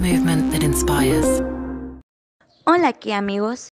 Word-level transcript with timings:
Movement 0.00 0.50
that 0.50 0.62
inspires. 0.62 1.42
Hola 2.64 2.88
aquí 2.88 3.12
amigos. 3.12 3.68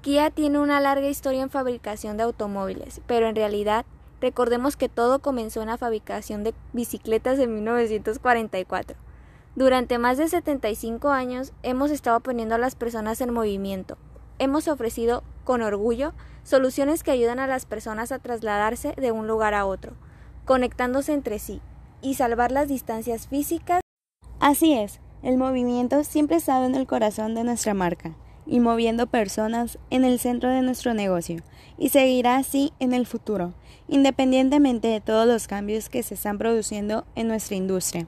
Kia 0.00 0.30
tiene 0.30 0.60
una 0.60 0.78
larga 0.78 1.08
historia 1.08 1.42
en 1.42 1.50
fabricación 1.50 2.16
de 2.16 2.22
automóviles, 2.22 3.00
pero 3.08 3.26
en 3.26 3.34
realidad 3.34 3.84
recordemos 4.20 4.76
que 4.76 4.88
todo 4.88 5.18
comenzó 5.18 5.60
en 5.60 5.66
la 5.66 5.76
fabricación 5.76 6.44
de 6.44 6.54
bicicletas 6.72 7.40
en 7.40 7.52
1944. 7.52 8.96
Durante 9.56 9.98
más 9.98 10.18
de 10.18 10.28
75 10.28 11.10
años 11.10 11.52
hemos 11.64 11.90
estado 11.90 12.20
poniendo 12.20 12.54
a 12.54 12.58
las 12.58 12.76
personas 12.76 13.20
en 13.20 13.34
movimiento. 13.34 13.98
Hemos 14.38 14.68
ofrecido 14.68 15.24
con 15.42 15.62
orgullo 15.62 16.12
soluciones 16.44 17.02
que 17.02 17.10
ayudan 17.10 17.40
a 17.40 17.48
las 17.48 17.66
personas 17.66 18.12
a 18.12 18.20
trasladarse 18.20 18.94
de 18.96 19.10
un 19.10 19.26
lugar 19.26 19.54
a 19.54 19.66
otro, 19.66 19.94
conectándose 20.44 21.12
entre 21.12 21.40
sí 21.40 21.60
y 22.02 22.14
salvar 22.14 22.52
las 22.52 22.68
distancias 22.68 23.26
físicas. 23.26 23.80
Así 24.38 24.74
es, 24.74 25.00
el 25.22 25.36
movimiento 25.36 26.04
siempre 26.04 26.36
ha 26.36 26.38
estado 26.38 26.64
en 26.64 26.74
el 26.74 26.86
corazón 26.86 27.34
de 27.34 27.44
nuestra 27.44 27.74
marca 27.74 28.14
y 28.46 28.60
moviendo 28.60 29.06
personas 29.06 29.78
en 29.90 30.04
el 30.04 30.18
centro 30.18 30.48
de 30.48 30.62
nuestro 30.62 30.94
negocio 30.94 31.42
y 31.76 31.90
seguirá 31.90 32.36
así 32.36 32.72
en 32.78 32.94
el 32.94 33.06
futuro, 33.06 33.52
independientemente 33.88 34.88
de 34.88 35.00
todos 35.00 35.26
los 35.26 35.46
cambios 35.48 35.88
que 35.88 36.02
se 36.02 36.14
están 36.14 36.38
produciendo 36.38 37.04
en 37.14 37.28
nuestra 37.28 37.56
industria. 37.56 38.06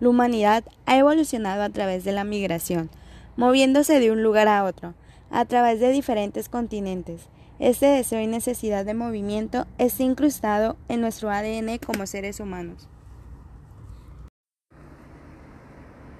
La 0.00 0.08
humanidad 0.08 0.64
ha 0.86 0.96
evolucionado 0.96 1.62
a 1.62 1.70
través 1.70 2.04
de 2.04 2.12
la 2.12 2.24
migración, 2.24 2.90
moviéndose 3.36 3.98
de 3.98 4.10
un 4.10 4.22
lugar 4.22 4.48
a 4.48 4.64
otro, 4.64 4.94
a 5.30 5.44
través 5.44 5.80
de 5.80 5.90
diferentes 5.90 6.48
continentes. 6.48 7.28
Este 7.58 7.86
deseo 7.86 8.20
y 8.20 8.26
necesidad 8.26 8.84
de 8.84 8.94
movimiento 8.94 9.66
está 9.78 10.02
incrustado 10.02 10.76
en 10.88 11.00
nuestro 11.00 11.30
ADN 11.30 11.78
como 11.78 12.06
seres 12.06 12.40
humanos. 12.40 12.88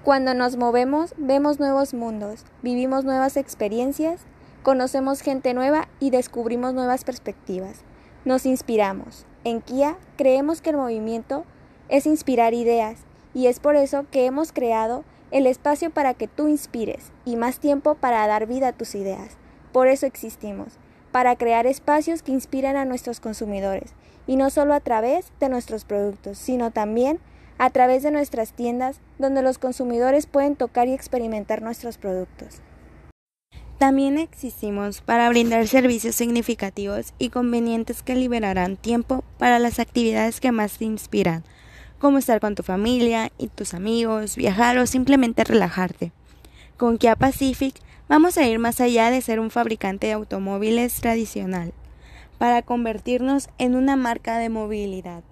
Cuando 0.03 0.33
nos 0.33 0.55
movemos, 0.55 1.13
vemos 1.17 1.59
nuevos 1.59 1.93
mundos, 1.93 2.45
vivimos 2.61 3.03
nuevas 3.03 3.35
experiencias, 3.35 4.21
conocemos 4.63 5.19
gente 5.19 5.53
nueva 5.53 5.89
y 5.99 6.09
descubrimos 6.09 6.73
nuevas 6.73 7.03
perspectivas. 7.03 7.81
Nos 8.23 8.45
inspiramos. 8.45 9.25
En 9.43 9.59
Kia 9.59 9.97
creemos 10.15 10.61
que 10.61 10.69
el 10.69 10.77
movimiento 10.77 11.43
es 11.89 12.05
inspirar 12.05 12.53
ideas 12.53 12.99
y 13.33 13.47
es 13.47 13.59
por 13.59 13.75
eso 13.75 14.05
que 14.09 14.25
hemos 14.25 14.53
creado 14.53 15.03
el 15.31 15.45
espacio 15.45 15.89
para 15.89 16.13
que 16.13 16.29
tú 16.29 16.47
inspires 16.47 17.11
y 17.25 17.35
más 17.35 17.59
tiempo 17.59 17.95
para 17.95 18.25
dar 18.25 18.47
vida 18.47 18.69
a 18.69 18.73
tus 18.73 18.95
ideas. 18.95 19.37
Por 19.73 19.89
eso 19.89 20.05
existimos, 20.05 20.77
para 21.11 21.35
crear 21.35 21.67
espacios 21.67 22.23
que 22.23 22.31
inspiran 22.31 22.77
a 22.77 22.85
nuestros 22.85 23.19
consumidores, 23.19 23.93
y 24.27 24.37
no 24.37 24.49
solo 24.49 24.73
a 24.73 24.79
través 24.79 25.31
de 25.39 25.49
nuestros 25.49 25.83
productos, 25.83 26.37
sino 26.37 26.71
también 26.71 27.19
a 27.59 27.69
través 27.69 28.01
de 28.01 28.09
nuestras 28.09 28.53
tiendas 28.53 28.99
donde 29.19 29.43
los 29.43 29.59
consumidores 29.59 30.25
pueden 30.25 30.55
tocar 30.55 30.87
y 30.87 30.93
experimentar 30.93 31.61
nuestros 31.61 31.97
productos. 31.97 32.61
También 33.77 34.17
existimos 34.17 35.01
para 35.01 35.29
brindar 35.29 35.67
servicios 35.67 36.15
significativos 36.15 37.13
y 37.17 37.29
convenientes 37.29 38.01
que 38.01 38.15
liberarán 38.15 38.75
tiempo 38.75 39.23
para 39.37 39.59
las 39.59 39.79
actividades 39.79 40.41
que 40.41 40.51
más 40.51 40.77
te 40.77 40.85
inspiran, 40.85 41.43
como 41.97 42.17
estar 42.17 42.39
con 42.39 42.55
tu 42.55 42.63
familia 42.63 43.31
y 43.37 43.47
tus 43.47 43.73
amigos, 43.73 44.35
viajar 44.35 44.77
o 44.77 44.87
simplemente 44.87 45.43
relajarte. 45.43 46.11
Con 46.77 46.97
Kia 46.97 47.15
Pacific 47.15 47.75
vamos 48.07 48.37
a 48.37 48.47
ir 48.47 48.59
más 48.59 48.81
allá 48.81 49.11
de 49.11 49.21
ser 49.21 49.39
un 49.39 49.51
fabricante 49.51 50.07
de 50.07 50.13
automóviles 50.13 50.95
tradicional, 50.95 51.73
para 52.37 52.61
convertirnos 52.61 53.49
en 53.57 53.75
una 53.75 53.97
marca 53.97 54.37
de 54.39 54.49
movilidad. 54.49 55.23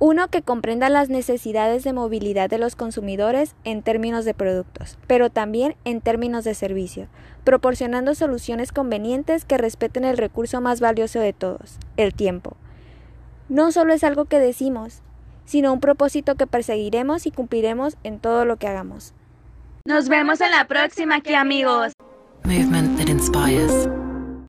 Uno 0.00 0.28
que 0.28 0.42
comprenda 0.42 0.88
las 0.88 1.08
necesidades 1.08 1.84
de 1.84 1.92
movilidad 1.92 2.50
de 2.50 2.58
los 2.58 2.74
consumidores 2.74 3.54
en 3.64 3.82
términos 3.82 4.24
de 4.24 4.34
productos, 4.34 4.98
pero 5.06 5.30
también 5.30 5.76
en 5.84 6.00
términos 6.00 6.44
de 6.44 6.54
servicio, 6.54 7.06
proporcionando 7.44 8.14
soluciones 8.14 8.72
convenientes 8.72 9.44
que 9.44 9.56
respeten 9.56 10.04
el 10.04 10.16
recurso 10.16 10.60
más 10.60 10.80
valioso 10.80 11.20
de 11.20 11.32
todos, 11.32 11.78
el 11.96 12.12
tiempo. 12.12 12.56
No 13.48 13.70
solo 13.70 13.92
es 13.92 14.02
algo 14.02 14.24
que 14.24 14.40
decimos, 14.40 15.02
sino 15.44 15.72
un 15.72 15.80
propósito 15.80 16.34
que 16.34 16.46
perseguiremos 16.46 17.26
y 17.26 17.30
cumpliremos 17.30 17.96
en 18.02 18.18
todo 18.18 18.44
lo 18.44 18.56
que 18.56 18.66
hagamos. 18.66 19.14
Nos 19.86 20.08
vemos 20.08 20.40
en 20.40 20.50
la 20.50 20.66
próxima 20.66 21.16
aquí 21.16 21.34
amigos. 21.34 21.92
Movement 22.44 22.98
that 22.98 23.08
inspires. 23.08 23.83